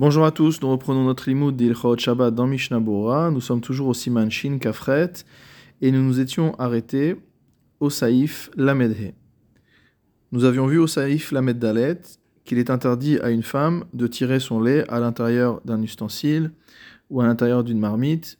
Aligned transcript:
Bonjour 0.00 0.24
à 0.24 0.30
tous, 0.30 0.62
nous 0.62 0.70
reprenons 0.70 1.02
notre 1.02 1.28
limoud 1.28 1.56
d'Ilchot 1.56 1.98
Shabbat 1.98 2.32
dans 2.32 2.46
Mishnah. 2.46 2.78
Nous 2.78 3.40
sommes 3.40 3.60
toujours 3.60 3.88
au 3.88 3.94
Siman 3.94 4.30
Shin 4.30 4.58
Kafret 4.58 5.12
et 5.80 5.90
nous 5.90 6.04
nous 6.04 6.20
étions 6.20 6.54
arrêtés 6.60 7.16
au 7.80 7.90
Saïf 7.90 8.48
Lamedhe. 8.54 9.12
Nous 10.30 10.44
avions 10.44 10.68
vu 10.68 10.78
au 10.78 10.86
Saïf 10.86 11.32
Lamed 11.32 11.58
Dalet 11.58 11.98
qu'il 12.44 12.58
est 12.58 12.70
interdit 12.70 13.18
à 13.18 13.30
une 13.30 13.42
femme 13.42 13.86
de 13.92 14.06
tirer 14.06 14.38
son 14.38 14.60
lait 14.60 14.88
à 14.88 15.00
l'intérieur 15.00 15.60
d'un 15.64 15.82
ustensile 15.82 16.52
ou 17.10 17.20
à 17.20 17.26
l'intérieur 17.26 17.64
d'une 17.64 17.80
marmite 17.80 18.38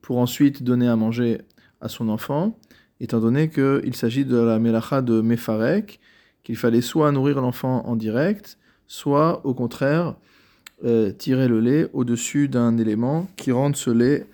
pour 0.00 0.16
ensuite 0.16 0.62
donner 0.62 0.88
à 0.88 0.96
manger 0.96 1.42
à 1.82 1.90
son 1.90 2.08
enfant, 2.08 2.58
étant 3.00 3.20
donné 3.20 3.50
qu'il 3.50 3.94
s'agit 3.94 4.24
de 4.24 4.38
la 4.38 4.58
melacha 4.58 5.02
de 5.02 5.20
Mefarek, 5.20 6.00
qu'il 6.42 6.56
fallait 6.56 6.80
soit 6.80 7.12
nourrir 7.12 7.42
l'enfant 7.42 7.84
en 7.84 7.96
direct, 7.96 8.56
soit 8.86 9.44
au 9.44 9.52
contraire 9.52 10.16
euh, 10.84 11.10
tirer 11.10 11.48
le 11.48 11.60
lait 11.60 11.88
au-dessus 11.92 12.48
d'un 12.48 12.76
élément 12.78 13.28
qui 13.36 13.52
rende 13.52 13.76
ce 13.76 13.90
lait 13.90 14.26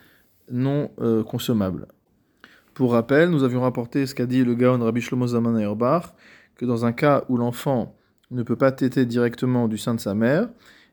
non 0.50 0.90
euh, 1.00 1.22
consommable. 1.22 1.86
Pour 2.74 2.92
rappel, 2.92 3.30
nous 3.30 3.44
avions 3.44 3.60
rapporté 3.60 4.06
ce 4.06 4.14
qu'a 4.14 4.26
dit 4.26 4.44
le 4.44 4.54
Gaon 4.54 4.78
Rabbi 4.78 5.00
Shlomo 5.00 5.26
Zaman 5.26 5.54
Auerbach, 5.54 6.14
que 6.56 6.64
dans 6.64 6.84
un 6.84 6.92
cas 6.92 7.24
où 7.28 7.36
l'enfant 7.36 7.94
ne 8.30 8.42
peut 8.42 8.56
pas 8.56 8.72
téter 8.72 9.04
directement 9.04 9.68
du 9.68 9.78
sein 9.78 9.94
de 9.94 10.00
sa 10.00 10.14
mère, 10.14 10.48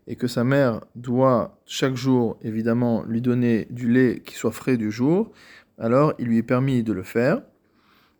et 0.07 0.15
que 0.15 0.27
sa 0.27 0.43
mère 0.43 0.81
doit 0.95 1.57
chaque 1.65 1.95
jour 1.95 2.37
évidemment 2.41 3.03
lui 3.03 3.21
donner 3.21 3.67
du 3.69 3.89
lait 3.89 4.21
qui 4.25 4.35
soit 4.35 4.51
frais 4.51 4.75
du 4.75 4.91
jour, 4.91 5.31
alors 5.77 6.13
il 6.19 6.27
lui 6.27 6.37
est 6.37 6.43
permis 6.43 6.83
de 6.83 6.93
le 6.93 7.03
faire, 7.03 7.41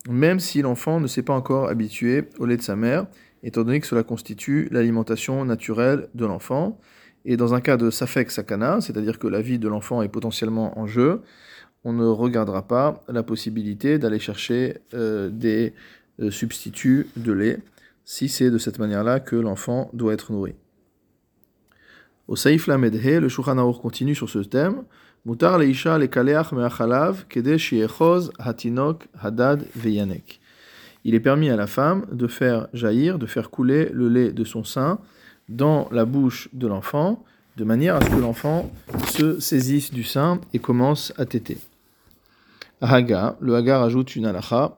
même 0.10 0.40
si 0.40 0.62
l'enfant 0.62 1.00
ne 1.00 1.08
s'est 1.08 1.24
pas 1.24 1.34
encore 1.34 1.68
habitué 1.68 2.30
au 2.38 2.46
lait 2.46 2.58
de 2.58 2.62
sa 2.62 2.76
mère, 2.76 3.08
étant 3.44 3.64
donné 3.64 3.80
que 3.80 3.88
cela 3.88 4.04
constitue 4.04 4.70
l'alimentation 4.72 5.44
naturelle 5.46 6.08
de 6.14 6.26
l'enfant. 6.26 6.80
Et 7.26 7.38
dans 7.38 7.54
un 7.54 7.62
cas 7.62 7.78
de 7.78 7.90
safek 7.90 8.32
sakana, 8.32 8.82
c'est-à-dire 8.82 9.20
que 9.20 9.28
la 9.28 9.42
vie 9.42 9.60
de 9.60 9.68
l'enfant 9.68 10.02
est 10.02 10.10
potentiellement 10.10 10.78
en 10.80 10.88
jeu, 10.88 11.22
on 11.84 11.94
ne 11.94 12.06
regardera 12.06 12.68
pas 12.68 13.04
la 13.08 13.24
possibilité 13.24 14.00
d'aller 14.00 14.20
chercher 14.20 14.78
euh, 14.94 15.30
des 15.30 15.74
euh, 16.20 16.32
substituts 16.32 17.08
de 17.16 17.32
lait, 17.32 17.60
si 18.04 18.28
c'est 18.28 18.52
de 18.52 18.58
cette 18.58 18.80
manière-là 18.80 19.20
que 19.20 19.36
l'enfant 19.36 19.90
doit 19.94 20.14
être 20.14 20.32
nourri. 20.32 20.56
Au 22.28 22.36
Saïf 22.36 22.68
Lamedhe, 22.68 23.22
le 23.22 23.30
Shulchan 23.30 23.72
continue 23.74 24.16
sur 24.16 24.30
ce 24.30 24.40
thème. 24.40 24.84
Me'achalav 25.26 27.26
hatinok 28.40 29.08
hadad 29.20 29.66
veyanek. 29.76 30.40
Il 31.04 31.16
est 31.16 31.20
permis 31.20 31.50
à 31.50 31.56
la 31.56 31.68
femme 31.68 32.06
de 32.12 32.28
faire 32.28 32.68
jaillir, 32.74 33.20
de 33.20 33.26
faire 33.26 33.50
couler 33.50 33.90
le 33.94 34.10
lait 34.10 34.32
de 34.32 34.44
son 34.44 34.64
sein 34.64 35.00
dans 35.50 35.90
la 35.92 36.06
bouche 36.06 36.48
de 36.54 36.68
l'enfant, 36.68 37.24
de 37.58 37.64
manière 37.66 37.96
à 37.96 38.02
ce 38.02 38.10
que 38.10 38.22
l'enfant 38.22 38.72
se 39.08 39.40
saisisse 39.40 39.92
du 39.92 40.04
sein 40.04 40.40
et 40.54 40.60
commence 40.60 41.12
à 41.18 41.26
téter. 41.26 41.58
Haga, 42.80 43.36
le 43.42 43.56
Haga 43.56 43.80
rajoute 43.80 44.16
une 44.16 44.26
halacha 44.26 44.78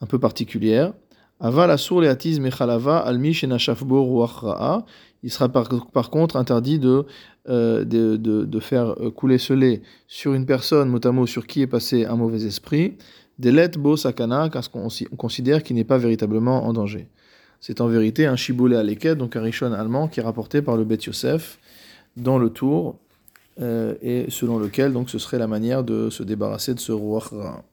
un 0.00 0.06
peu 0.06 0.18
particulière. 0.18 0.92
Aval 1.40 1.70
asur 1.70 2.00
leatiz 2.00 2.40
mechalava 2.40 3.04
ruach 3.08 4.82
Il 5.22 5.30
sera 5.30 5.48
par, 5.48 6.10
contre 6.10 6.36
interdit 6.36 6.80
de, 6.80 7.04
euh, 7.48 7.84
de, 7.84 8.16
de, 8.16 8.44
de, 8.44 8.60
faire 8.60 8.96
couler 9.14 9.38
ce 9.38 9.52
lait 9.52 9.82
sur 10.08 10.34
une 10.34 10.46
personne, 10.46 10.90
notamment 10.90 11.26
sur 11.26 11.46
qui 11.46 11.62
est 11.62 11.68
passé 11.68 12.06
un 12.06 12.16
mauvais 12.16 12.44
esprit, 12.44 12.94
delet 13.38 13.70
bo 13.78 13.96
sakana, 13.96 14.48
parce 14.50 14.66
qu'on 14.66 14.88
considère 15.16 15.62
qu'il 15.62 15.76
n'est 15.76 15.84
pas 15.84 15.98
véritablement 15.98 16.66
en 16.66 16.72
danger. 16.72 17.06
C'est 17.60 17.80
en 17.80 17.88
vérité 17.88 18.26
un 18.26 18.36
à 18.36 18.82
l'équette, 18.82 19.18
donc 19.18 19.36
un 19.36 19.42
rishon 19.42 19.72
allemand 19.72 20.08
qui 20.08 20.20
est 20.20 20.22
rapporté 20.22 20.62
par 20.62 20.76
le 20.76 20.84
Bet 20.84 20.98
Yosef 21.06 21.58
dans 22.16 22.38
le 22.38 22.50
tour, 22.50 22.98
euh, 23.60 23.94
et 24.02 24.26
selon 24.28 24.58
lequel 24.58 24.92
donc 24.92 25.10
ce 25.10 25.18
serait 25.18 25.38
la 25.38 25.48
manière 25.48 25.82
de 25.82 26.10
se 26.10 26.22
débarrasser 26.22 26.74
de 26.74 26.80
ce 26.80 26.92
roi 26.92 27.64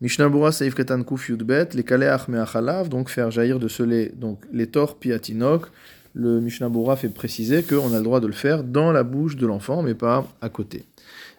Mishnah 0.00 0.28
Bura 0.28 0.50
Saif 0.50 0.74
Ketan 0.74 1.04
Kuf 1.04 1.28
Yudbet, 1.28 1.68
les 1.74 1.84
Kaleach 1.84 2.26
Meachalav, 2.28 2.88
donc 2.88 3.08
faire 3.08 3.30
jaillir 3.30 3.60
de 3.60 3.68
ce 3.68 3.82
lait, 3.82 4.12
donc 4.16 4.40
les 4.52 4.66
torts 4.66 4.96
piatinok. 4.96 5.66
Le 6.14 6.40
Mishnah 6.40 6.68
fait 6.96 7.08
préciser 7.08 7.62
qu'on 7.62 7.94
a 7.94 7.98
le 7.98 8.02
droit 8.02 8.20
de 8.20 8.26
le 8.26 8.32
faire 8.32 8.64
dans 8.64 8.90
la 8.90 9.02
bouche 9.02 9.36
de 9.36 9.46
l'enfant, 9.46 9.82
mais 9.82 9.94
pas 9.94 10.26
à 10.40 10.48
côté. 10.48 10.84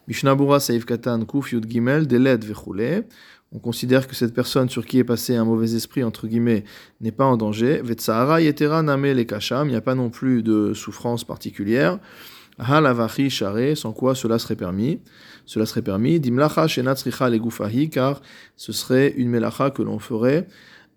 Mishnah 0.07 0.37
Saif 0.59 0.85
Katan 0.85 1.25
Gimel, 1.67 2.07
Delet 2.07 2.37
Vechule 2.37 3.03
on 3.53 3.59
considère 3.59 4.07
que 4.07 4.15
cette 4.15 4.33
personne 4.33 4.67
sur 4.67 4.85
qui 4.85 4.97
est 4.97 5.03
passé 5.03 5.35
un 5.35 5.45
mauvais 5.45 5.75
esprit, 5.75 6.03
entre 6.03 6.27
guillemets, 6.27 6.63
n'est 7.01 7.11
pas 7.11 7.25
en 7.25 7.37
danger. 7.37 7.81
Vetsahara 7.83 8.41
yetera 8.41 8.81
name 8.81 9.13
le 9.13 9.23
kacham, 9.23 9.67
il 9.67 9.71
n'y 9.71 9.77
a 9.77 9.81
pas 9.81 9.93
non 9.93 10.09
plus 10.09 10.41
de 10.41 10.73
souffrance 10.73 11.23
particulière. 11.23 11.99
Halavachi 12.57 13.29
share, 13.29 13.77
sans 13.77 13.93
quoi 13.93 14.15
cela 14.15 14.39
serait 14.39 14.55
permis. 14.55 14.99
Cela 15.45 15.65
serait 15.65 15.81
permis. 15.81 16.19
Dimlacha 16.19 16.67
shenatzricha 16.67 17.29
legufahi, 17.29 17.89
car 17.89 18.21
ce 18.55 18.71
serait 18.71 19.13
une 19.17 19.29
melacha 19.29 19.69
que 19.69 19.83
l'on 19.83 19.99
ferait, 19.99 20.47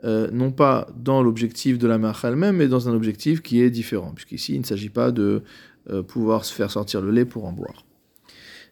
euh, 0.04 0.28
non 0.32 0.50
pas 0.50 0.88
dans 0.96 1.22
l'objectif 1.22 1.78
de 1.78 1.86
la 1.86 1.98
melacha 1.98 2.28
elle-même, 2.28 2.56
mais 2.56 2.68
dans 2.68 2.88
un 2.88 2.94
objectif 2.94 3.42
qui 3.42 3.60
est 3.60 3.70
différent, 3.70 4.12
puisqu'ici 4.12 4.54
il 4.54 4.60
ne 4.60 4.64
s'agit 4.64 4.90
pas 4.90 5.10
de 5.10 5.42
euh, 5.90 6.02
pouvoir 6.02 6.44
se 6.44 6.54
faire 6.54 6.70
sortir 6.70 7.02
le 7.02 7.10
lait 7.10 7.24
pour 7.26 7.44
en 7.44 7.52
boire. 7.52 7.84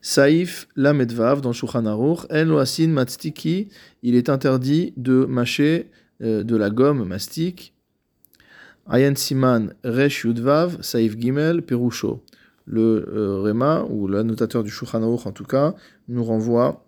Saïf 0.06 0.68
Lamedvav 0.76 1.40
dans 1.40 1.54
Shulchan 1.54 1.86
Aruch, 1.86 2.26
El 2.28 2.48
Loasin 2.48 2.88
Matstiki, 2.88 3.70
il 4.02 4.16
est 4.16 4.28
interdit 4.28 4.92
de 4.98 5.24
mâcher 5.24 5.88
euh, 6.20 6.42
de 6.42 6.56
la 6.56 6.68
gomme 6.68 7.04
mastic. 7.04 7.72
Ayan 8.86 9.14
Siman 9.14 9.72
Resh 9.82 10.24
Yudvav, 10.24 10.82
Saïf 10.82 11.18
Gimel, 11.18 11.62
Perusho. 11.62 12.22
Le 12.66 13.08
euh, 13.14 13.40
Rema, 13.40 13.86
ou 13.88 14.06
l'annotateur 14.06 14.62
du 14.62 14.68
Shulchan 14.68 15.02
Aruch 15.02 15.24
en 15.24 15.32
tout 15.32 15.46
cas, 15.46 15.74
nous 16.08 16.22
renvoie 16.22 16.84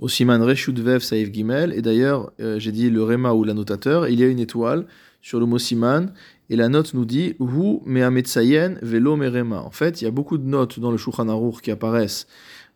au 0.00 0.08
Siman 0.08 0.42
Resh 0.42 0.66
Yudvav, 0.66 1.02
Saïf 1.02 1.32
Gimel. 1.32 1.72
Et 1.72 1.82
d'ailleurs, 1.82 2.32
euh, 2.40 2.58
j'ai 2.58 2.72
dit 2.72 2.90
le 2.90 3.04
Rema 3.04 3.32
ou 3.32 3.44
l'annotateur, 3.44 4.08
il 4.08 4.18
y 4.18 4.24
a 4.24 4.26
une 4.26 4.40
étoile 4.40 4.86
sur 5.22 5.38
le 5.38 5.46
mot 5.46 5.58
Siman, 5.58 6.12
et 6.50 6.56
la 6.56 6.68
note 6.68 6.94
nous 6.94 7.04
dit 7.04 7.36
Hu 7.38 7.78
me'ametsayen 7.86 8.74
velo 8.82 9.16
merema. 9.16 9.62
En 9.62 9.70
fait, 9.70 10.02
il 10.02 10.04
y 10.04 10.08
a 10.08 10.10
beaucoup 10.10 10.36
de 10.36 10.46
notes 10.46 10.80
dans 10.80 10.90
le 10.90 10.96
Shulchan 10.96 11.52
qui 11.62 11.70
apparaissent 11.70 12.26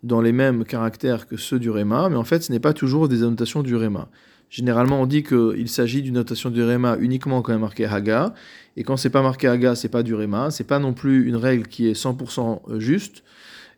dans 0.05 0.21
les 0.21 0.33
mêmes 0.33 0.65
caractères 0.65 1.27
que 1.27 1.37
ceux 1.37 1.59
du 1.59 1.71
Rema, 1.71 2.09
mais 2.09 2.17
en 2.17 2.25
fait, 2.25 2.43
ce 2.45 2.53
n'est 2.53 2.61
pas 2.61 2.73
toujours 2.73 3.09
des 3.09 3.23
annotations 3.23 3.63
du 3.63 3.75
Rema. 3.75 4.09
Généralement, 4.49 5.03
on 5.03 5.07
dit 5.07 5.25
qu'il 5.25 5.69
s'agit 5.69 6.03
d'une 6.03 6.15
notation 6.15 6.51
du 6.51 6.63
Rema 6.63 6.97
uniquement 7.01 7.43
quand 7.43 7.53
il 7.53 7.57
est 7.57 7.59
marqué 7.59 7.87
Haga, 7.87 8.35
et 8.77 8.85
quand 8.85 8.97
c'est 8.97 9.11
pas 9.11 9.23
marqué 9.23 9.49
Haga, 9.49 9.75
c'est 9.75 9.89
pas 9.89 10.05
du 10.05 10.15
Rema. 10.15 10.51
C'est 10.53 10.65
pas 10.65 10.79
non 10.79 10.93
plus 10.93 11.27
une 11.27 11.37
règle 11.37 11.67
qui 11.67 11.89
est 11.89 12.01
100% 12.01 12.79
juste, 12.79 13.25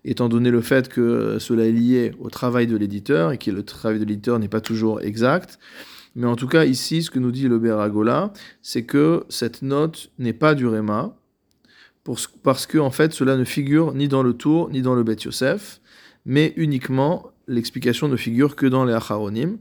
étant 0.04 0.28
donné 0.28 0.50
le 0.50 0.60
fait 0.60 0.88
que 0.88 1.38
cela 1.38 1.64
est 1.64 1.72
lié 1.72 2.12
au 2.20 2.28
travail 2.28 2.66
de 2.66 2.76
l'éditeur 2.76 3.32
et 3.32 3.38
que 3.38 3.50
le 3.50 3.62
travail 3.62 3.98
de 3.98 4.04
l'éditeur 4.04 4.38
n'est 4.38 4.48
pas 4.48 4.60
toujours 4.60 5.00
exact. 5.00 5.58
Mais 6.16 6.26
en 6.26 6.34
tout 6.34 6.48
cas, 6.48 6.64
ici, 6.64 7.02
ce 7.02 7.10
que 7.10 7.18
nous 7.18 7.30
dit 7.30 7.46
le 7.46 7.58
Beragola, 7.58 8.32
c'est 8.62 8.84
que 8.84 9.24
cette 9.28 9.60
note 9.60 10.10
n'est 10.18 10.32
pas 10.32 10.54
du 10.54 10.66
Réma, 10.66 11.14
parce 12.42 12.66
que 12.66 12.78
en 12.78 12.90
fait, 12.90 13.12
cela 13.12 13.36
ne 13.36 13.44
figure 13.44 13.92
ni 13.92 14.08
dans 14.08 14.22
le 14.22 14.32
Tour, 14.32 14.70
ni 14.70 14.80
dans 14.80 14.94
le 14.94 15.02
Bet 15.02 15.16
Yosef, 15.24 15.80
mais 16.24 16.54
uniquement, 16.56 17.30
l'explication 17.46 18.08
ne 18.08 18.16
figure 18.16 18.56
que 18.56 18.64
dans 18.64 18.86
les 18.86 18.94
Acharonim. 18.94 19.58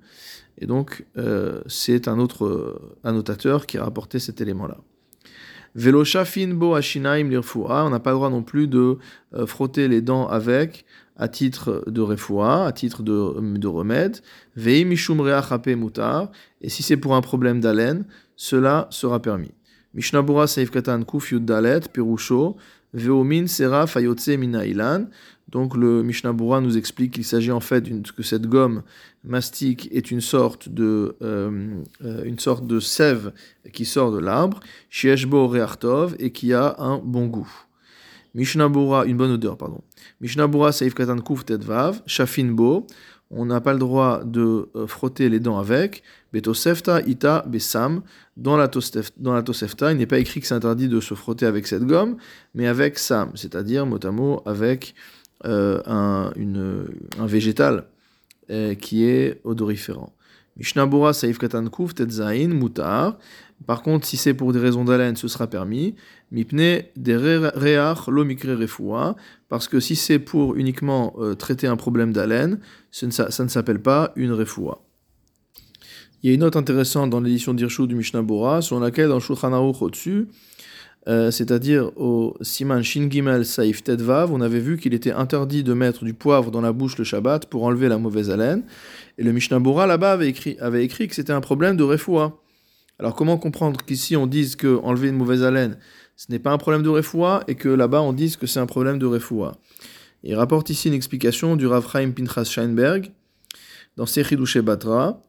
Et 0.58 0.66
donc, 0.66 1.06
euh, 1.18 1.62
c'est 1.68 2.08
un 2.08 2.20
autre 2.20 2.46
euh, 2.46 2.98
annotateur 3.04 3.66
qui 3.66 3.78
a 3.78 3.84
rapporté 3.84 4.20
cet 4.20 4.40
élément-là. 4.40 4.78
Veloshafin 5.76 6.54
bo 6.54 6.74
ashinaim 6.74 7.30
on 7.32 7.90
n'a 7.90 8.00
pas 8.00 8.12
le 8.12 8.16
droit 8.16 8.30
non 8.30 8.44
plus 8.44 8.68
de 8.68 8.98
euh, 9.34 9.46
frotter 9.46 9.88
les 9.88 10.02
dents 10.02 10.28
avec 10.28 10.86
à 11.18 11.28
titre 11.28 11.84
de 11.88 12.02
refoua, 12.02 12.66
à 12.66 12.72
titre 12.72 13.04
de, 13.04 13.58
de 13.58 13.68
remède, 13.68 14.20
mutar, 14.58 16.32
et 16.62 16.70
si 16.70 16.84
c'est 16.84 16.98
pour 16.98 17.16
un 17.16 17.22
problème 17.22 17.62
d'haleine, 17.62 18.06
cela 18.36 18.88
sera 18.90 19.22
permis. 19.22 19.52
Mishnabura 19.94 20.48
Saif 20.48 20.72
Katan 20.72 21.04
Kuf 21.04 21.34
Dalet, 21.34 21.82
Perusho, 21.94 22.58
Veomin 22.96 23.48
Sera 23.48 23.86
Fayotse 23.86 24.30
Minailan. 24.30 25.08
Donc 25.50 25.78
le 25.78 26.02
Mishnabura 26.02 26.60
nous 26.60 26.78
explique 26.78 27.14
qu'il 27.14 27.24
s'agit 27.24 27.52
en 27.52 27.60
fait 27.60 27.84
que 28.16 28.24
cette 28.24 28.48
gomme 28.48 28.82
mastique 29.24 29.88
est 29.92 30.10
une 30.10 30.22
sorte 30.22 30.70
de, 30.70 31.16
euh, 31.22 31.82
euh, 32.04 32.24
une 32.24 32.40
sorte 32.40 32.66
de 32.66 32.80
sève 32.80 33.32
qui 33.72 33.86
sort 33.86 34.12
de 34.12 34.18
l'arbre, 34.18 34.60
Shieshbo 34.90 35.48
Reartov, 35.48 36.16
et 36.20 36.32
qui 36.32 36.54
a 36.54 36.76
un 36.80 36.98
bon 36.98 37.28
goût. 37.28 37.52
Mishnabura, 38.34 39.06
une 39.06 39.18
bonne 39.18 39.32
odeur, 39.32 39.56
pardon. 39.56 39.82
Mishnabura 40.20 40.72
Saif 40.72 40.94
Katan 40.94 41.20
Kuf 41.20 41.46
Tedvav, 41.46 42.02
Shafinbo, 42.06 42.88
on 43.32 43.46
n'a 43.46 43.62
pas 43.62 43.74
le 43.74 43.80
droit 43.80 44.24
de 44.24 44.70
euh, 44.76 44.88
frotter 44.88 45.30
les 45.30 45.40
dents 45.40 45.58
avec. 45.58 46.04
Betosefta 46.36 47.00
ita 47.08 47.46
besam. 47.48 48.02
Dans 48.36 48.58
la, 48.58 48.68
tosefta, 48.68 49.94
il 49.94 49.98
n'est 49.98 50.06
pas 50.06 50.20
écrit 50.20 50.42
que 50.42 50.48
c'est 50.48 50.54
interdit 50.54 50.90
de 50.90 51.00
se 51.00 51.14
frotter 51.14 51.46
avec 51.46 51.66
cette 51.66 51.86
gomme, 51.86 52.18
mais 52.54 52.68
avec 52.68 53.00
sam, 53.00 53.32
c'est-à-dire 53.36 53.86
mot 53.86 54.42
avec 54.46 54.96
euh, 55.46 55.82
un, 55.86 56.34
végétal 57.26 57.86
euh, 58.50 58.76
qui 58.76 59.06
est 59.06 59.40
odoriférant. 59.46 60.12
Mishnabura 60.58 61.14
Saif 61.14 61.38
Katan 61.38 61.68
Kuf 61.68 61.96
Tetzain 61.96 62.50
Mutar. 62.50 63.18
Par 63.66 63.82
contre, 63.82 64.06
si 64.06 64.18
c'est 64.18 64.34
pour 64.34 64.52
des 64.52 64.60
raisons 64.60 64.84
d'haleine, 64.84 65.16
ce 65.16 65.30
sera 65.30 65.48
permis. 65.48 65.96
Mipne 66.32 66.84
des 66.98 67.16
reach 67.16 68.08
lo 68.08 68.26
mikre. 68.26 68.58
Parce 69.48 69.70
que 69.70 69.80
si 69.80 69.96
c'est 69.96 70.20
pour 70.20 70.56
uniquement 70.56 71.14
euh, 71.18 71.34
traiter 71.36 71.68
un 71.68 71.78
problème 71.78 72.12
d'haleine, 72.12 72.60
ça 72.92 73.08
ne 73.08 73.48
s'appelle 73.48 73.82
pas 73.82 74.12
une 74.18 74.34
refoua. 74.34 74.85
Il 76.26 76.30
y 76.30 76.32
a 76.32 76.34
une 76.34 76.42
note 76.42 76.56
intéressante 76.56 77.12
dans 77.12 77.20
l'édition 77.20 77.54
d'Irshu 77.54 77.86
du 77.86 77.94
Mishnah 77.94 78.24
Bora, 78.24 78.64
sur 78.64 78.80
laquelle 78.80 79.10
dans 79.10 79.20
Shulchan 79.20 79.54
Aruch 79.54 79.84
au-dessus, 79.84 80.28
euh, 81.08 81.30
c'est-à-dire 81.30 81.92
au 81.98 82.36
Siman 82.42 82.82
Shin 82.82 83.12
Gimel 83.12 83.46
Saif 83.46 83.84
Tedvav, 83.84 84.34
on 84.34 84.42
avait 84.42 84.60
vu 84.60 84.80
qu'il 84.80 84.96
était 84.96 85.12
interdit 85.12 85.64
de 85.64 85.74
mettre 85.74 86.04
du 86.04 86.16
poivre 86.16 86.50
dans 86.50 86.62
la 86.62 86.72
bouche 86.72 86.98
le 86.98 87.04
Shabbat 87.04 87.46
pour 87.46 87.64
enlever 87.64 87.90
la 87.90 88.00
mauvaise 88.00 88.32
haleine. 88.32 88.64
Et 89.20 89.24
le 89.24 89.34
Mishnah 89.34 89.60
Bora 89.60 89.86
là-bas 89.86 90.14
avait 90.14 90.28
écrit, 90.28 90.58
avait 90.60 90.84
écrit 90.84 91.08
que 91.08 91.14
c'était 91.14 91.32
un 91.32 91.42
problème 91.42 91.78
de 91.78 91.84
refoua. 91.84 92.42
Alors 92.98 93.14
comment 93.14 93.38
comprendre 93.38 93.86
qu'ici 93.86 94.16
on 94.16 94.26
dise 94.26 94.56
que 94.56 94.80
enlever 94.82 95.10
une 95.10 95.18
mauvaise 95.18 95.44
haleine, 95.44 95.78
ce 96.16 96.32
n'est 96.32 96.40
pas 96.40 96.52
un 96.52 96.58
problème 96.58 96.82
de 96.82 96.90
refoua, 96.90 97.44
et 97.48 97.54
que 97.54 97.70
là-bas 97.70 98.02
on 98.02 98.14
dise 98.14 98.36
que 98.36 98.48
c'est 98.48 98.60
un 98.60 98.66
problème 98.66 98.98
de 98.98 99.06
refoua? 99.06 99.60
Il 100.24 100.34
rapporte 100.34 100.72
ici 100.72 100.88
une 100.88 100.96
explication 100.96 101.56
du 101.56 101.68
Rav 101.68 101.88
Chaim 101.88 102.10
Pinchas 102.10 102.46
Scheinberg 102.46 103.12
dans 103.96 104.06
Sechidouche 104.06 104.58
Batra, 104.58 105.22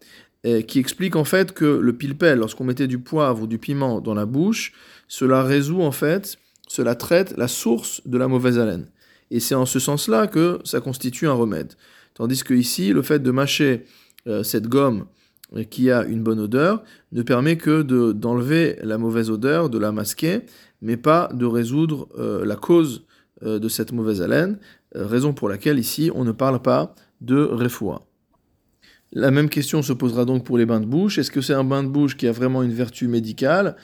qui 0.68 0.78
explique 0.78 1.16
en 1.16 1.24
fait 1.24 1.52
que 1.52 1.64
le 1.64 1.92
pilpel, 1.92 2.38
lorsqu'on 2.38 2.64
mettait 2.64 2.86
du 2.86 2.98
poivre 2.98 3.42
ou 3.42 3.46
du 3.46 3.58
piment 3.58 4.00
dans 4.00 4.14
la 4.14 4.26
bouche, 4.26 4.72
cela 5.08 5.42
résout 5.42 5.82
en 5.82 5.90
fait, 5.90 6.38
cela 6.68 6.94
traite 6.94 7.36
la 7.36 7.48
source 7.48 8.00
de 8.06 8.18
la 8.18 8.28
mauvaise 8.28 8.58
haleine. 8.58 8.86
Et 9.30 9.40
c'est 9.40 9.54
en 9.54 9.66
ce 9.66 9.78
sens-là 9.78 10.26
que 10.26 10.60
ça 10.64 10.80
constitue 10.80 11.26
un 11.26 11.32
remède. 11.32 11.72
Tandis 12.14 12.42
que 12.42 12.54
ici, 12.54 12.92
le 12.92 13.02
fait 13.02 13.18
de 13.18 13.30
mâcher 13.30 13.84
euh, 14.26 14.42
cette 14.42 14.68
gomme 14.68 15.06
euh, 15.54 15.64
qui 15.64 15.90
a 15.90 16.04
une 16.04 16.22
bonne 16.22 16.40
odeur 16.40 16.82
ne 17.12 17.22
permet 17.22 17.56
que 17.56 17.82
d'enlever 18.12 18.78
la 18.82 18.98
mauvaise 18.98 19.30
odeur, 19.30 19.68
de 19.68 19.78
la 19.78 19.92
masquer, 19.92 20.40
mais 20.80 20.96
pas 20.96 21.28
de 21.32 21.44
résoudre 21.44 22.08
euh, 22.18 22.44
la 22.44 22.56
cause 22.56 23.04
de 23.42 23.68
cette 23.68 23.92
mauvaise 23.92 24.22
haleine, 24.22 24.58
raison 24.94 25.34
pour 25.34 25.50
laquelle 25.50 25.78
ici 25.78 26.10
on 26.14 26.24
ne 26.24 26.32
parle 26.32 26.62
pas 26.62 26.94
de 27.20 27.36
refoua. 27.36 28.05
La 29.12 29.30
même 29.30 29.48
question 29.48 29.82
se 29.82 29.92
posera 29.92 30.24
donc 30.24 30.44
pour 30.44 30.58
les 30.58 30.66
bains 30.66 30.80
de 30.80 30.86
bouche. 30.86 31.18
Est-ce 31.18 31.30
que 31.30 31.40
c'est 31.40 31.54
un 31.54 31.64
bain 31.64 31.82
de 31.82 31.88
bouche 31.88 32.16
qui 32.16 32.26
a 32.26 32.32
vraiment 32.32 32.62
une 32.62 32.72
vertu 32.72 33.08
médicale? 33.08 33.76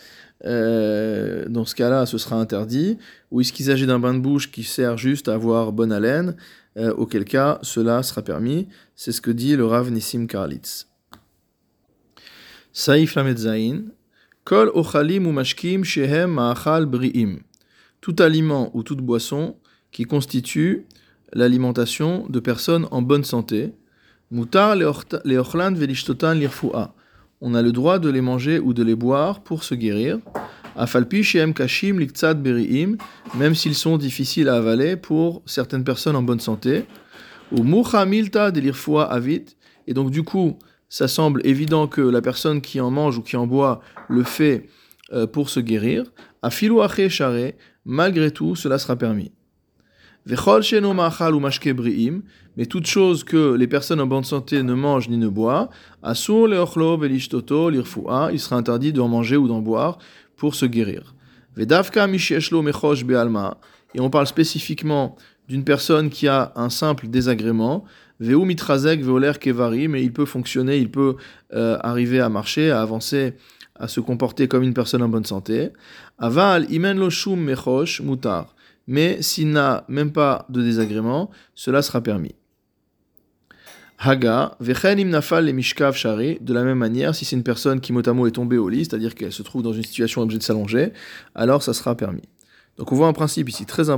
Euh, 0.44 1.46
Dans 1.48 1.64
ce 1.64 1.74
cas-là, 1.74 2.06
ce 2.06 2.18
sera 2.18 2.36
interdit. 2.36 2.98
Ou 3.30 3.40
est-ce 3.40 3.52
qu'il 3.52 3.66
s'agit 3.66 3.86
d'un 3.86 3.98
bain 3.98 4.14
de 4.14 4.18
bouche 4.18 4.50
qui 4.50 4.64
sert 4.64 4.98
juste 4.98 5.28
à 5.28 5.34
avoir 5.34 5.72
bonne 5.72 5.92
haleine? 5.92 6.36
Euh, 6.76 6.92
Auquel 6.94 7.24
cas, 7.24 7.58
cela 7.62 8.02
sera 8.02 8.22
permis. 8.22 8.68
C'est 8.96 9.12
ce 9.12 9.20
que 9.20 9.30
dit 9.30 9.56
le 9.56 9.64
Rav 9.64 9.90
Nissim 9.90 10.26
Karlitz. 10.26 10.88
Saïf 12.72 13.14
Lamedzaïn. 13.14 13.84
Kol 14.44 14.70
ochalim 14.74 15.26
ou 15.28 15.32
mashkim 15.32 15.84
shehem 15.84 16.32
ma'achal 16.32 16.86
bri'im. 16.86 17.38
Tout 18.00 18.16
aliment 18.18 18.70
ou 18.74 18.82
toute 18.82 19.00
boisson 19.00 19.56
qui 19.92 20.04
constitue 20.04 20.86
l'alimentation 21.32 22.26
de 22.28 22.40
personnes 22.40 22.88
en 22.90 23.02
bonne 23.02 23.22
santé 23.22 23.72
Mutar 24.32 24.74
velishtotan 25.74 26.34
lirfua. 26.36 26.94
On 27.42 27.54
a 27.54 27.60
le 27.60 27.70
droit 27.70 27.98
de 27.98 28.08
les 28.08 28.22
manger 28.22 28.58
ou 28.58 28.72
de 28.72 28.82
les 28.82 28.94
boire 28.94 29.42
pour 29.42 29.62
se 29.62 29.74
guérir. 29.74 30.20
Afalpi 30.74 31.22
shem 31.22 31.52
kashim 31.52 31.98
liktsad 31.98 32.42
beriim, 32.42 32.96
même 33.34 33.54
s'ils 33.54 33.74
sont 33.74 33.98
difficiles 33.98 34.48
à 34.48 34.56
avaler 34.56 34.96
pour 34.96 35.42
certaines 35.44 35.84
personnes 35.84 36.16
en 36.16 36.22
bonne 36.22 36.40
santé. 36.40 36.86
Ou 37.50 37.62
mucha 37.62 38.06
milta 38.06 38.50
de 38.50 38.60
l'irfua 38.60 39.04
avit. 39.04 39.44
Et 39.86 39.92
donc 39.92 40.10
du 40.10 40.22
coup, 40.22 40.58
ça 40.88 41.08
semble 41.08 41.46
évident 41.46 41.86
que 41.86 42.00
la 42.00 42.22
personne 42.22 42.62
qui 42.62 42.80
en 42.80 42.90
mange 42.90 43.18
ou 43.18 43.22
qui 43.22 43.36
en 43.36 43.46
boit 43.46 43.82
le 44.08 44.22
fait 44.22 44.70
euh, 45.12 45.26
pour 45.26 45.50
se 45.50 45.60
guérir. 45.60 46.04
Afilu 46.40 46.78
share, 47.10 47.52
malgré 47.84 48.30
tout, 48.30 48.56
cela 48.56 48.78
sera 48.78 48.96
permis 48.96 49.30
mais 52.56 52.66
toute 52.66 52.86
chose 52.86 53.24
que 53.24 53.54
les 53.54 53.66
personnes 53.66 54.00
en 54.00 54.06
bonne 54.06 54.24
santé 54.24 54.62
ne 54.62 54.74
mangent 54.74 55.08
ni 55.08 55.16
ne 55.16 55.28
boivent, 55.28 55.68
il 56.04 56.14
sera 58.40 58.56
interdit 58.56 58.92
d'en 58.92 59.08
manger 59.08 59.36
ou 59.36 59.48
d'en 59.48 59.60
boire 59.60 59.98
pour 60.36 60.54
se 60.54 60.66
guérir. 60.66 61.14
Vedavka 61.56 62.06
mechosh 62.06 63.04
bealma, 63.04 63.58
et 63.94 64.00
on 64.00 64.10
parle 64.10 64.26
spécifiquement 64.26 65.16
d'une 65.48 65.64
personne 65.64 66.08
qui 66.08 66.28
a 66.28 66.52
un 66.56 66.70
simple 66.70 67.08
désagrément, 67.08 67.84
mitrazek 68.20 69.00
kevari, 69.40 69.88
mais 69.88 70.02
il 70.02 70.12
peut 70.12 70.24
fonctionner, 70.24 70.78
il 70.78 70.90
peut 70.90 71.16
euh, 71.52 71.76
arriver 71.82 72.20
à 72.20 72.28
marcher, 72.28 72.70
à 72.70 72.80
avancer, 72.80 73.34
à 73.74 73.88
se 73.88 74.00
comporter 74.00 74.46
comme 74.46 74.62
une 74.62 74.74
personne 74.74 75.02
en 75.02 75.08
bonne 75.08 75.24
santé. 75.24 75.70
Aval 76.18 76.70
imen 76.70 76.96
lo 76.98 77.10
shum 77.10 77.40
mechosh 77.40 78.00
mutar 78.00 78.54
mais 78.86 79.22
s'il 79.22 79.50
n'a 79.50 79.84
même 79.88 80.12
pas 80.12 80.46
de 80.48 80.62
désagrément, 80.62 81.30
cela 81.54 81.82
sera 81.82 82.00
permis. 82.00 82.34
Haga, 84.04 84.56
vechenim 84.58 85.10
nafal 85.10 85.44
les 85.44 85.52
mishkav 85.52 85.94
shari, 85.94 86.38
de 86.40 86.52
la 86.52 86.64
même 86.64 86.78
manière, 86.78 87.14
si 87.14 87.24
c'est 87.24 87.36
une 87.36 87.44
personne 87.44 87.80
qui 87.80 87.92
mot 87.92 88.00
est 88.00 88.32
tombée 88.32 88.58
au 88.58 88.68
lit, 88.68 88.84
c'est-à-dire 88.84 89.14
qu'elle 89.14 89.32
se 89.32 89.44
trouve 89.44 89.62
dans 89.62 89.72
une 89.72 89.84
situation 89.84 90.22
obligée 90.22 90.38
de 90.38 90.44
s'allonger, 90.44 90.92
alors 91.36 91.62
ça 91.62 91.72
sera 91.72 91.96
permis. 91.96 92.28
Donc 92.78 92.90
on 92.90 92.96
voit 92.96 93.06
un 93.06 93.12
principe 93.12 93.48
ici 93.48 93.64
très, 93.64 93.90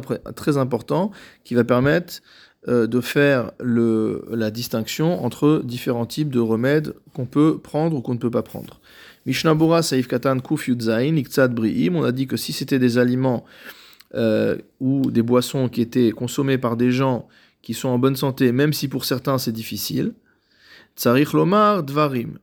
important 0.59 1.11
qui 1.45 1.55
va 1.55 1.65
permettre 1.65 2.21
euh, 2.69 2.87
de 2.87 3.01
faire 3.01 3.53
le, 3.61 4.27
la 4.31 4.51
distinction 4.51 5.25
entre 5.25 5.63
différents 5.65 6.07
types 6.07 6.29
de 6.29 6.41
remèdes 6.41 6.95
qu'on 7.15 7.25
peut 7.25 7.59
prendre 7.59 7.97
ou 7.97 8.03
qu'on 8.03 8.15
ne 8.15 8.19
peut 8.19 8.31
pas 8.31 8.43
prendre. 8.43 8.81
Mishnabura 9.27 9.83
Saif 9.83 10.07
Katan 10.07 10.41
Kuf 10.41 10.69
Yudzain, 10.69 11.15
Bri'im, 11.49 11.97
on 11.97 12.05
a 12.05 12.13
dit 12.13 12.27
que 12.27 12.37
si 12.37 12.53
c'était 12.53 12.79
des 12.79 12.99
aliments 12.99 13.45
euh, 14.15 14.57
ou 14.81 15.11
des 15.11 15.23
boissons 15.23 15.69
qui 15.69 15.81
étaient 15.81 16.11
consommées 16.11 16.59
par 16.59 16.77
des 16.77 16.93
gens 16.93 17.29
qui 17.63 17.75
sont 17.75 17.89
en 17.89 17.99
bonne 17.99 18.17
santé, 18.17 18.53
même 18.53 18.73
si 18.73 18.89
pour 18.89 19.05
certains 19.05 19.39
c'est 19.39 19.53
difficile. 19.53 20.13
Tsarich 20.97 21.33
lomar 21.33 21.83
dvarim. 21.83 22.39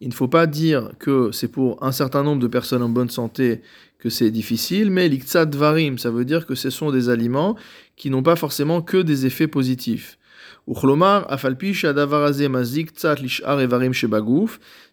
Il 0.00 0.08
ne 0.08 0.14
faut 0.14 0.28
pas 0.28 0.46
dire 0.46 0.92
que 0.98 1.30
c'est 1.32 1.48
pour 1.48 1.82
un 1.82 1.92
certain 1.92 2.22
nombre 2.22 2.40
de 2.40 2.46
personnes 2.46 2.82
en 2.82 2.88
bonne 2.88 3.10
santé 3.10 3.62
que 3.98 4.08
c'est 4.08 4.30
difficile, 4.30 4.90
mais 4.90 5.08
l'iktsat 5.08 5.46
dvarim, 5.46 5.98
ça 5.98 6.10
veut 6.10 6.24
dire 6.24 6.46
que 6.46 6.54
ce 6.54 6.70
sont 6.70 6.90
des 6.90 7.08
aliments 7.08 7.56
qui 7.96 8.08
n'ont 8.08 8.22
pas 8.22 8.36
forcément 8.36 8.80
que 8.80 8.96
des 8.96 9.26
effets 9.26 9.48
positifs. 9.48 10.18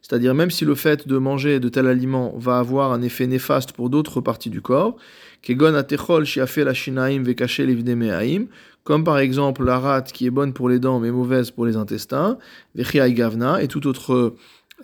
C'est-à-dire 0.02 0.34
même 0.34 0.52
si 0.52 0.66
le 0.66 0.76
fait 0.76 1.08
de 1.08 1.18
manger 1.18 1.60
de 1.60 1.70
tel 1.70 1.88
aliment 1.88 2.34
va 2.38 2.58
avoir 2.60 2.92
un 2.92 3.02
effet 3.02 3.28
néfaste 3.28 3.74
pour 3.74 3.90
d'autres 3.90 4.22
parties 4.22 4.50
du 4.50 4.62
corps, 4.62 4.98
comme 8.84 9.04
par 9.04 9.20
exemple 9.20 9.66
la 9.66 9.80
rate 9.80 10.12
qui 10.12 10.26
est 10.26 10.30
bonne 10.30 10.54
pour 10.54 10.70
les 10.70 10.80
dents 10.80 11.00
mais 11.00 11.12
mauvaise 11.12 11.52
pour 11.52 11.66
les 11.66 11.76
intestins, 11.76 12.38
et 12.76 13.68
tout 13.68 13.88
autre 13.88 14.36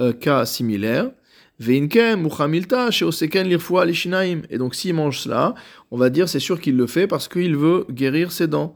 euh, 0.01 0.13
cas 0.13 0.45
similaire. 0.45 1.11
Et 1.59 1.79
donc 4.57 4.75
s'il 4.75 4.93
mange 4.93 5.19
cela, 5.19 5.55
on 5.91 5.97
va 5.97 6.09
dire 6.09 6.27
c'est 6.27 6.39
sûr 6.39 6.59
qu'il 6.59 6.75
le 6.75 6.87
fait 6.87 7.07
parce 7.07 7.27
qu'il 7.27 7.55
veut 7.55 7.85
guérir 7.89 8.31
ses 8.31 8.47
dents. 8.47 8.75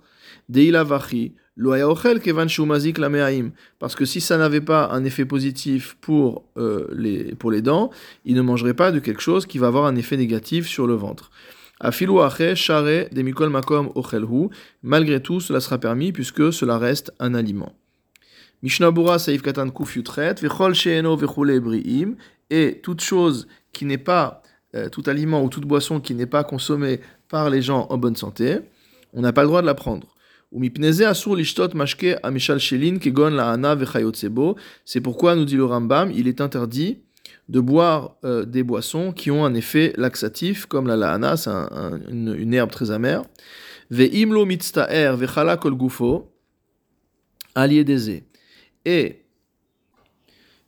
Parce 3.79 3.95
que 3.95 4.05
si 4.05 4.21
ça 4.21 4.37
n'avait 4.37 4.61
pas 4.61 4.89
un 4.91 5.03
effet 5.03 5.25
positif 5.25 5.97
pour, 5.99 6.45
euh, 6.57 6.87
les, 6.93 7.35
pour 7.35 7.51
les 7.51 7.61
dents, 7.61 7.89
il 8.25 8.35
ne 8.35 8.41
mangerait 8.41 8.75
pas 8.75 8.91
de 8.91 8.99
quelque 8.99 9.21
chose 9.21 9.45
qui 9.45 9.57
va 9.57 9.67
avoir 9.67 9.85
un 9.85 9.95
effet 9.95 10.17
négatif 10.17 10.67
sur 10.67 10.87
le 10.87 10.93
ventre. 10.93 11.31
Malgré 14.83 15.21
tout, 15.21 15.39
cela 15.39 15.59
sera 15.59 15.77
permis 15.77 16.11
puisque 16.11 16.53
cela 16.53 16.77
reste 16.77 17.11
un 17.19 17.35
aliment. 17.35 17.73
Saif 18.63 19.41
Katan 19.41 19.69
et 22.49 22.79
toute 22.81 23.01
chose 23.01 23.47
qui 23.73 23.85
n'est 23.85 23.97
pas, 23.97 24.41
euh, 24.75 24.89
tout 24.89 25.03
aliment 25.05 25.43
ou 25.43 25.49
toute 25.49 25.65
boisson 25.65 25.99
qui 25.99 26.15
n'est 26.15 26.25
pas 26.25 26.43
consommée 26.43 26.99
par 27.29 27.49
les 27.49 27.61
gens 27.61 27.87
en 27.89 27.97
bonne 27.97 28.15
santé, 28.15 28.59
on 29.13 29.21
n'a 29.21 29.33
pas 29.33 29.41
le 29.41 29.47
droit 29.47 29.61
de 29.61 29.67
la 29.67 29.75
prendre. 29.75 30.15
C'est 34.85 35.01
pourquoi, 35.01 35.35
nous 35.35 35.45
dit 35.45 35.57
le 35.57 35.65
Rambam, 35.65 36.11
il 36.11 36.27
est 36.27 36.41
interdit 36.41 36.99
de 37.49 37.59
boire 37.59 38.17
euh, 38.25 38.45
des 38.45 38.63
boissons 38.63 39.11
qui 39.11 39.31
ont 39.31 39.45
un 39.45 39.53
effet 39.53 39.93
laxatif, 39.97 40.65
comme 40.65 40.87
la 40.87 40.95
laana, 40.95 41.37
c'est 41.37 41.49
une, 42.09 42.53
herbe 42.53 42.71
très 42.71 42.91
amère. 42.91 43.23
Ve'imlo 43.89 44.45
mitztaer 44.45 45.15
ve'chala 45.15 45.57
kol 45.57 45.75
gufo, 45.75 46.29
Et 48.85 49.25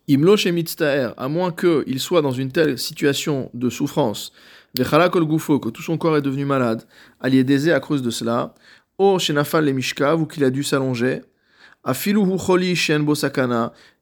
imlo 0.08 0.36
mitztaer, 0.52 1.10
à 1.18 1.28
moins 1.28 1.52
qu'il 1.52 2.00
soit 2.00 2.22
dans 2.22 2.32
une 2.32 2.52
telle 2.52 2.80
situation 2.80 3.52
de 3.54 3.70
souffrance, 3.70 4.32
ve'chala 4.78 5.10
kol 5.10 5.26
gufo, 5.26 5.60
que 5.60 5.70
tout 5.70 5.82
son 5.82 5.98
corps 5.98 6.16
est 6.16 6.22
devenu 6.22 6.46
malade, 6.46 6.84
aliédésé 7.20 7.74
à 7.74 7.82
cause 7.82 8.02
de 8.02 8.10
cela, 8.10 8.56
O 8.98 9.18
shenafal 9.18 9.64
le 9.64 9.72
mishkav, 9.72 10.22
ou 10.22 10.26
qu'il 10.26 10.44
a 10.44 10.50
dû 10.50 10.62
s'allonger, 10.62 11.22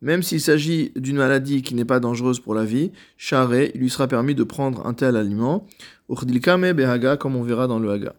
Même 0.02 0.24
s'il 0.24 0.42
s'agit 0.42 0.92
d'une 0.96 1.18
maladie 1.18 1.62
qui 1.62 1.76
n'est 1.76 1.86
pas 1.86 2.00
dangereuse 2.00 2.40
pour 2.40 2.54
la 2.54 2.66
vie, 2.66 2.92
share, 3.18 3.54
il 3.54 3.80
lui 3.80 3.90
sera 3.90 4.08
permis 4.08 4.36
de 4.36 4.44
prendre 4.44 4.86
un 4.86 4.94
tel 4.94 5.16
aliment. 5.16 5.66
Behaga, 6.10 7.18
comme 7.18 7.36
on 7.36 7.44
verra 7.44 7.68
dans 7.68 7.80
le 7.80 7.92
haga. 7.92 8.14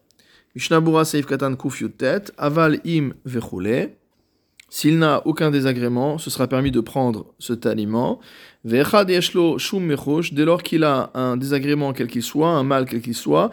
Mishnabura 0.55 1.05
seif 1.05 1.27
katan 1.27 1.57
aval 2.37 2.81
im 2.85 3.13
vechule. 3.25 3.98
S'il 4.71 4.99
n'a 4.99 5.27
aucun 5.27 5.51
désagrément, 5.51 6.19
ce 6.19 6.29
sera 6.29 6.47
permis 6.47 6.71
de 6.71 6.81
prendre 6.81 7.33
cet 7.39 7.65
aliment. 7.65 8.21
Dès 8.65 8.83
lors 10.45 10.63
qu'il 10.63 10.85
a 10.85 11.11
un 11.15 11.39
désagrément 11.39 11.95
quel 11.95 12.07
qu'il 12.07 12.23
soit, 12.23 12.51
un 12.51 12.65
mal 12.65 12.85
quel 12.85 13.01
qu'il 13.01 13.15
soit, 13.15 13.51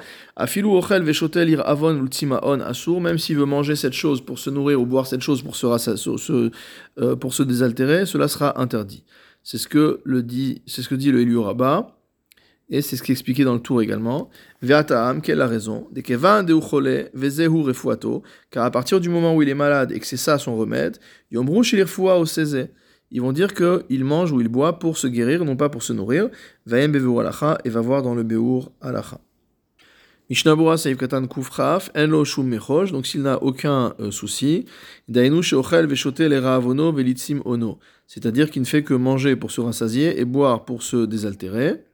même 2.99 3.17
s'il 3.17 3.37
veut 3.37 3.45
manger 3.45 3.75
cette 3.77 3.93
chose 3.93 4.19
pour 4.19 4.39
se 4.39 4.49
nourrir 4.49 4.81
ou 4.81 4.85
boire 4.85 5.07
cette 5.07 5.21
chose 5.21 5.41
pour 5.41 5.55
se, 5.55 6.51
euh, 6.99 7.15
pour 7.15 7.33
se 7.33 7.43
désaltérer, 7.43 8.05
cela 8.05 8.27
sera 8.27 8.59
interdit. 8.59 9.05
C'est 9.41 9.57
ce 9.57 9.69
que 9.69 10.01
le 10.03 10.21
dit, 10.21 10.63
c'est 10.65 10.81
ce 10.81 10.89
que 10.89 10.95
dit 10.95 11.11
le 11.11 11.21
Eliu 11.21 11.37
et 12.69 12.81
c'est 12.81 12.95
ce 12.95 13.03
qui 13.03 13.11
est 13.11 13.13
expliqué 13.13 13.43
dans 13.43 13.53
le 13.53 13.59
tour 13.59 13.81
également. 13.81 14.29
Ve'ataam, 14.61 15.21
quelle 15.21 15.37
la 15.37 15.47
raison? 15.47 15.87
Car 18.51 18.65
à 18.65 18.71
partir 18.71 18.99
du 18.99 19.09
moment 19.09 19.35
où 19.35 19.41
il 19.41 19.49
est 19.49 19.55
malade 19.55 19.91
et 19.91 19.99
que 19.99 20.07
c'est 20.07 20.17
ça 20.17 20.37
son 20.37 20.55
remède, 20.55 20.97
yombrou 21.31 21.63
shilirfua 21.63 22.19
au 22.19 22.25
Ils 23.11 23.21
vont 23.21 23.31
dire 23.31 23.53
qu'il 23.53 24.03
mange 24.03 24.31
ou 24.31 24.41
il 24.41 24.47
boit 24.47 24.79
pour 24.79 24.97
se 24.97 25.07
guérir, 25.07 25.45
non 25.45 25.55
pas 25.55 25.69
pour 25.69 25.83
se 25.83 25.93
nourrir. 25.93 26.29
Va'em 26.65 26.91
beveur 26.91 27.19
alacha, 27.19 27.59
et 27.65 27.69
va 27.69 27.81
voir 27.81 28.01
dans 28.01 28.15
le 28.15 28.23
beur 28.23 28.71
alacha. 28.81 29.19
Mishnabura 30.27 30.75
saïf 30.75 30.97
katan 30.97 31.27
kufraf, 31.27 31.91
en 31.95 32.07
lo 32.07 32.25
shum 32.25 32.47
mechoj, 32.47 32.91
donc 32.91 33.05
s'il 33.05 33.21
n'a 33.21 33.43
aucun 33.43 33.93
euh, 33.99 34.09
souci, 34.09 34.65
dainu 35.07 35.43
sheochel 35.43 35.85
vechote 35.85 36.21
le 36.21 36.39
raavono 36.39 36.91
velitzim 36.91 37.43
ono, 37.45 37.77
c'est-à-dire 38.07 38.49
qu'il 38.49 38.63
ne 38.63 38.67
fait 38.67 38.81
que 38.81 38.95
manger 38.95 39.35
pour 39.35 39.51
se 39.51 39.61
rassasier 39.61 40.19
et 40.19 40.25
boire 40.25 40.65
pour 40.65 40.81
se 40.81 41.05
désaltérer. 41.05 41.85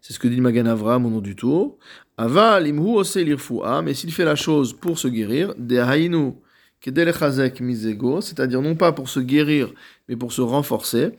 C'est 0.00 0.12
ce 0.12 0.18
que 0.18 0.28
dit 0.28 0.36
le 0.36 0.42
Magan 0.42 0.66
Avram 0.66 1.06
au 1.06 1.10
nom 1.10 1.20
du 1.20 1.34
tour. 1.34 1.78
Aval 2.16 2.66
imhu 2.68 2.96
ose 2.96 3.16
lirfua, 3.16 3.82
mais 3.82 3.94
s'il 3.94 4.12
fait 4.12 4.24
la 4.24 4.36
chose 4.36 4.72
pour 4.72 4.98
se 4.98 5.08
guérir, 5.08 5.54
de 5.58 5.76
hainu 5.78 6.34
kedelechazek 6.80 7.60
misego, 7.60 8.20
c'est-à-dire 8.20 8.62
non 8.62 8.76
pas 8.76 8.92
pour 8.92 9.08
se 9.08 9.20
guérir, 9.20 9.72
mais 10.08 10.16
pour 10.16 10.32
se 10.32 10.40
renforcer, 10.40 11.10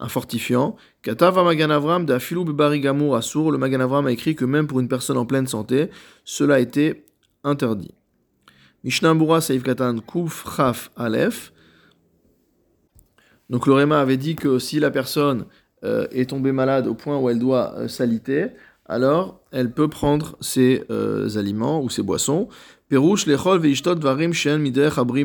un 0.00 0.08
fortifiant. 0.08 0.76
Katava 1.02 1.44
Magan 1.44 1.70
Avram 1.70 2.06
da 2.06 2.18
filou 2.18 2.44
barigamur 2.44 3.16
asur, 3.16 3.50
le 3.50 3.58
Magan 3.58 3.80
Avram 3.80 4.06
a 4.06 4.12
écrit 4.12 4.34
que 4.34 4.44
même 4.44 4.66
pour 4.66 4.80
une 4.80 4.88
personne 4.88 5.16
en 5.16 5.26
pleine 5.26 5.46
santé, 5.46 5.90
cela 6.24 6.60
été 6.60 7.04
interdit. 7.44 7.94
Mishnah 8.84 9.14
Bura 9.14 9.40
Saif 9.40 9.62
Katan 9.62 9.98
Kuf 10.00 10.44
Chaf 10.56 10.90
Aleph. 10.96 11.52
Donc 13.48 13.66
le 13.66 13.74
avait 13.74 14.16
dit 14.16 14.34
que 14.34 14.58
si 14.58 14.80
la 14.80 14.90
personne 14.90 15.44
euh, 15.84 16.06
est 16.12 16.30
tombée 16.30 16.52
malade 16.52 16.86
au 16.86 16.94
point 16.94 17.18
où 17.18 17.28
elle 17.28 17.38
doit 17.38 17.74
euh, 17.76 17.88
s'aliter, 17.88 18.46
alors 18.86 19.40
elle 19.50 19.72
peut 19.72 19.88
prendre 19.88 20.36
ses 20.40 20.84
euh, 20.90 21.28
aliments 21.36 21.82
ou 21.82 21.90
ses 21.90 22.02
boissons. 22.02 22.48
Varim 22.90 24.32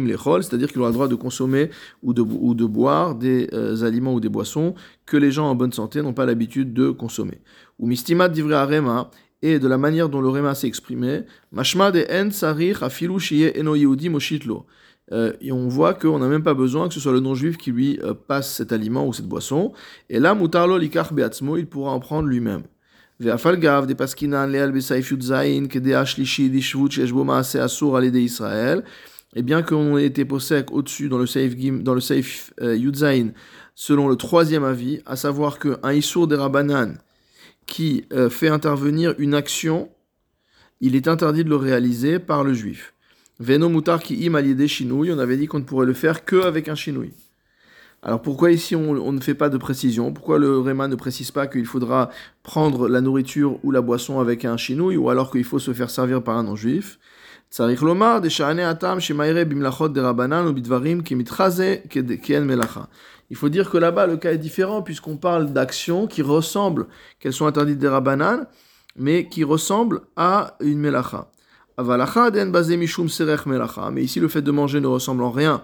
lechol, 0.08 0.44
c'est-à-dire 0.44 0.72
qu'il 0.72 0.80
aura 0.80 0.90
le 0.90 0.94
droit 0.94 1.08
de 1.10 1.16
consommer 1.16 1.70
ou 2.02 2.14
de, 2.14 2.66
boire 2.66 3.14
des 3.16 3.50
aliments 3.84 4.14
ou 4.14 4.22
des 4.22 4.30
boissons 4.30 4.74
que 5.06 5.18
les 5.18 5.32
gens 5.32 5.50
en 5.50 5.56
bonne 5.56 5.74
santé 5.74 6.02
n'ont 6.02 6.14
pas 6.14 6.26
l'habitude 6.26 6.74
de 6.74 6.92
consommer. 6.92 7.42
Ou 7.78 7.88
mistimat 7.88 8.30
divrei 8.30 8.56
arema, 8.56 9.12
et 9.42 9.60
de 9.60 9.68
la 9.68 9.78
manière 9.78 10.10
dont 10.10 10.22
le 10.22 10.30
Réma 10.30 10.56
s'est 10.56 10.68
exprimé, 10.68 11.24
de 11.52 12.24
en 12.24 12.32
sarich 12.32 12.82
afilu 12.82 13.18
eno 13.56 13.76
yehudi 13.76 14.10
moshitlo. 14.10 14.66
Euh, 15.14 15.34
et 15.40 15.52
on 15.52 15.68
voit 15.68 15.94
qu'on 15.94 16.20
n'a 16.20 16.28
même 16.28 16.44
pas 16.44 16.54
besoin 16.54 16.88
que 16.90 16.94
ce 16.94 17.00
soit 17.00 17.14
le 17.14 17.22
non-juif 17.22 17.58
qui 17.58 17.72
lui 17.72 18.00
euh, 18.04 18.14
passe 18.14 18.54
cet 18.54 18.72
aliment 18.72 19.08
ou 19.08 19.14
cette 19.14 19.28
boisson. 19.28 19.74
Et 20.10 20.20
là, 20.20 20.36
mutarlo 20.36 20.78
likach 20.78 21.14
beatzmo, 21.14 21.58
il 21.58 21.66
pourra 21.66 21.92
en 21.92 22.00
prendre 22.00 22.28
lui-même. 22.28 22.64
Et 29.36 29.42
bien 29.42 29.62
qu'on 29.64 29.98
ait 29.98 30.06
été 30.06 30.26
possèque 30.26 30.72
au-dessus 30.72 31.10
dans 31.10 31.18
le 31.18 31.26
safe 31.26 31.56
dans 31.56 31.98
euh, 32.62 33.32
selon 33.76 34.08
le 34.08 34.16
troisième 34.16 34.64
avis, 34.64 35.02
à 35.06 35.16
savoir 35.16 35.58
qu'un 35.58 35.94
isur 35.94 36.28
de 36.28 36.36
rabanan 36.36 36.98
qui 37.66 38.06
fait 38.30 38.48
intervenir 38.48 39.14
une 39.18 39.34
action, 39.34 39.90
il 40.80 40.96
est 40.96 41.08
interdit 41.10 41.44
de 41.44 41.50
le 41.50 41.58
réaliser 41.58 42.18
par 42.18 42.44
le 42.44 42.54
juif. 42.54 42.94
Veno 43.40 43.70
mutar 43.70 44.02
ki 44.02 44.26
im 44.26 44.38
shinouille, 44.68 45.12
on 45.12 45.20
avait 45.20 45.38
dit 45.38 45.46
qu'on 45.48 45.60
ne 45.60 45.64
pourrait 45.64 45.86
le 45.86 45.94
faire 45.94 46.26
que 46.26 46.44
avec 46.44 46.68
un 46.68 46.76
shinouille. 46.76 47.14
Alors 48.04 48.22
pourquoi 48.22 48.52
ici 48.52 48.76
on, 48.76 49.12
ne 49.12 49.20
fait 49.20 49.34
pas 49.34 49.50
de 49.50 49.58
précision? 49.58 50.14
Pourquoi 50.14 50.40
le 50.40 50.60
Réma 50.60 50.88
ne 50.88 50.96
précise 50.96 51.32
pas 51.32 51.48
qu'il 51.48 51.66
faudra 51.66 52.10
prendre 52.44 52.88
la 52.88 53.02
nourriture 53.02 53.60
ou 53.64 53.72
la 53.72 53.82
boisson 53.82 54.20
avec 54.20 54.46
un 54.46 54.56
chinouille 54.56 54.98
ou 54.98 55.10
alors 55.10 55.32
qu'il 55.32 55.44
faut 55.44 55.60
se 55.60 55.74
faire 55.74 55.90
servir 55.90 56.24
par 56.24 56.38
un 56.38 56.44
non-juif? 56.44 57.00
Il 57.60 57.78
faut 63.36 63.50
dire 63.50 63.70
que 63.70 63.78
là-bas 63.78 64.08
le 64.08 64.18
cas 64.18 64.32
est 64.32 64.38
différent 64.38 64.82
puisqu'on 64.82 65.18
parle 65.18 65.54
d'actions 65.54 66.08
qui 66.08 66.22
ressemblent, 66.22 66.88
qu'elles 67.20 67.34
sont 67.34 67.46
interdites 67.46 67.80
des 67.80 67.88
rabanan, 67.88 68.48
mais 68.96 69.30
qui 69.30 69.44
ressemblent 69.44 70.02
à 70.16 70.58
une 70.60 70.80
melacha. 70.80 71.32
Mais 73.92 74.04
ici, 74.04 74.20
le 74.20 74.28
fait 74.28 74.42
de 74.42 74.52
manger 74.52 74.80
ne 74.80 74.88
ressemble 74.88 75.24
en 75.24 75.32
rien 75.32 75.64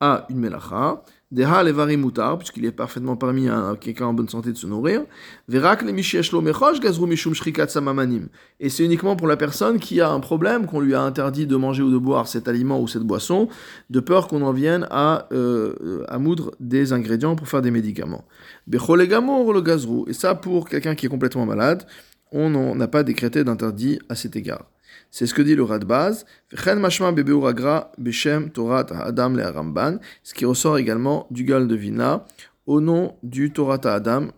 à 0.00 0.26
une 0.28 0.38
melacha. 0.38 1.02
Deha 1.32 1.64
levari 1.64 1.96
mutar, 1.96 2.38
puisqu'il 2.38 2.64
est 2.64 2.70
parfaitement 2.70 3.16
permis 3.16 3.48
à 3.48 3.74
quelqu'un 3.80 4.06
en 4.06 4.14
bonne 4.14 4.28
santé 4.28 4.52
de 4.52 4.56
se 4.56 4.68
nourrir. 4.68 5.02
Verak 5.48 5.82
le 5.82 5.90
lo 5.90 6.40
mechosh 6.40 6.80
gazru 6.80 7.06
mishum 7.08 7.34
shrikat 7.34 7.68
samamanim. 7.68 8.28
Et 8.60 8.68
c'est 8.68 8.84
uniquement 8.84 9.16
pour 9.16 9.26
la 9.26 9.36
personne 9.36 9.80
qui 9.80 10.00
a 10.00 10.10
un 10.10 10.20
problème, 10.20 10.66
qu'on 10.66 10.78
lui 10.78 10.94
a 10.94 11.02
interdit 11.02 11.46
de 11.46 11.56
manger 11.56 11.82
ou 11.82 11.90
de 11.90 11.98
boire 11.98 12.28
cet 12.28 12.46
aliment 12.46 12.80
ou 12.80 12.86
cette 12.86 13.02
boisson, 13.02 13.48
de 13.90 14.00
peur 14.00 14.28
qu'on 14.28 14.42
en 14.42 14.52
vienne 14.52 14.86
à, 14.90 15.26
euh, 15.32 16.04
à 16.08 16.18
moudre 16.18 16.52
des 16.60 16.92
ingrédients 16.92 17.34
pour 17.34 17.48
faire 17.48 17.62
des 17.62 17.72
médicaments. 17.72 18.24
Becholegamor 18.68 19.52
le 19.52 19.60
gazru. 19.60 20.04
Et 20.06 20.12
ça, 20.12 20.36
pour 20.36 20.68
quelqu'un 20.68 20.94
qui 20.94 21.06
est 21.06 21.08
complètement 21.08 21.46
malade, 21.46 21.84
on 22.30 22.74
n'a 22.74 22.88
pas 22.88 23.02
décrété 23.02 23.42
d'interdit 23.42 23.98
à 24.08 24.14
cet 24.14 24.36
égard. 24.36 24.66
C'est 25.16 25.26
ce 25.26 25.34
que 25.34 25.42
dit 25.42 25.54
le 25.54 25.62
Radbaz. 25.62 26.26
Ce 30.24 30.34
qui 30.34 30.44
ressort 30.44 30.76
également 30.76 31.28
du 31.30 31.44
Gal 31.44 31.68
de 31.68 31.76
Vina 31.76 32.26
au 32.66 32.80
nom 32.80 33.14
du 33.22 33.52
Torah 33.52 33.78
Adam, 33.84 34.32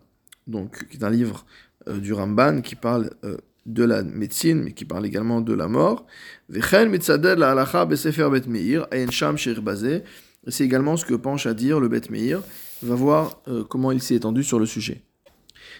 donc 0.46 0.86
qui 0.90 0.98
est 0.98 1.04
un 1.04 1.08
livre 1.08 1.46
euh, 1.88 1.98
du 1.98 2.12
Ramban 2.12 2.60
qui 2.60 2.74
parle 2.74 3.08
euh, 3.24 3.38
de 3.64 3.84
la 3.84 4.02
médecine, 4.02 4.64
mais 4.64 4.72
qui 4.72 4.84
parle 4.84 5.06
également 5.06 5.40
de 5.40 5.54
la 5.54 5.66
mort. 5.66 6.06
C'est 10.46 10.64
également 10.64 10.98
ce 10.98 11.06
que 11.06 11.14
penche 11.14 11.46
à 11.46 11.54
dire 11.54 11.80
le 11.80 11.88
Bet 11.88 12.02
Meir. 12.10 12.42
On 12.82 12.88
va 12.88 12.94
voir 12.96 13.40
euh, 13.48 13.64
comment 13.64 13.92
il 13.92 14.02
s'est 14.02 14.16
étendu 14.16 14.44
sur 14.44 14.58
le 14.58 14.66
sujet. 14.66 15.00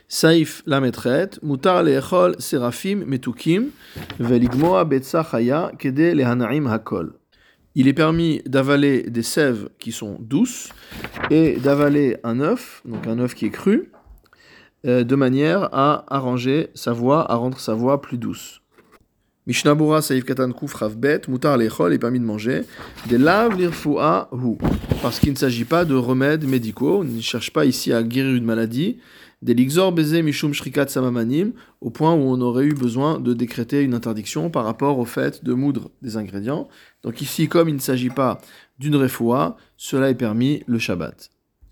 Saif 0.09 0.63
la 0.67 0.81
maîtrette, 0.81 1.41
mutar 1.43 1.83
leechol 1.83 2.37
serafim 2.39 3.05
metukim, 3.07 3.71
veligmoa 4.21 4.89
kede 5.79 6.15
hakol. 6.23 7.13
Il 7.75 7.89
est 7.89 7.93
permis 7.93 8.41
d'avaler 8.47 9.03
des 9.11 9.23
sèves 9.23 9.69
qui 9.79 9.93
sont 9.93 10.17
douces 10.21 10.71
et 11.31 11.57
d'avaler 11.57 12.17
un 12.25 12.41
œuf, 12.41 12.83
donc 12.87 13.07
un 13.07 13.19
œuf 13.19 13.35
qui 13.35 13.47
est 13.47 13.51
cru, 13.51 13.93
euh, 14.87 15.05
de 15.05 15.15
manière 15.15 15.69
à 15.75 16.05
arranger 16.15 16.71
sa 16.75 16.93
voix, 16.93 17.31
à 17.31 17.35
rendre 17.35 17.59
sa 17.59 17.75
voix 17.75 18.01
plus 18.01 18.17
douce. 18.17 18.63
Mishnabura 19.47 20.03
Saif 20.03 20.25
Katan 20.25 20.53
Kuf 20.53 20.75
Bet, 20.97 21.23
Mutar 21.29 21.57
Lechol 21.57 21.93
est 21.93 21.99
permis 21.99 22.19
de 22.19 22.25
manger. 22.25 22.63
Des 23.09 23.17
lav 23.19 23.57
lirfua 23.57 24.29
hu. 24.33 24.57
Parce 25.03 25.21
qu'il 25.21 25.31
ne 25.31 25.37
s'agit 25.37 25.65
pas 25.65 25.85
de 25.85 25.95
remèdes 25.95 26.49
médicaux, 26.49 27.01
on 27.01 27.05
ne 27.05 27.21
cherche 27.21 27.53
pas 27.53 27.65
ici 27.65 27.93
à 27.93 28.03
guérir 28.03 28.35
une 28.35 28.45
maladie, 28.45 28.99
des 29.43 29.55
beze 29.55 30.23
mishum 30.23 30.53
shrikat 30.53 30.89
samamanim, 30.89 31.53
au 31.81 31.91
point 31.91 32.15
où 32.15 32.21
on 32.21 32.41
aurait 32.41 32.65
eu 32.65 32.75
besoin 32.75 33.21
de 33.21 33.35
décréter 33.35 33.83
une 33.83 33.95
interdiction 33.95 34.51
par 34.51 34.65
rapport 34.65 34.99
au 34.99 35.05
fait 35.05 35.45
de 35.45 35.53
moudre 35.53 35.91
des 36.03 36.17
ingrédients. 36.17 36.69
Donc 37.03 37.21
ici, 37.21 37.49
comme 37.49 37.69
il 37.69 37.75
ne 37.75 37.81
s'agit 37.81 38.11
pas 38.11 38.41
d'une 38.79 38.97
refoua, 38.97 39.57
cela 39.77 40.11
est 40.11 40.15
permis 40.15 40.63
le 40.67 40.79
Shabbat. 40.79 41.31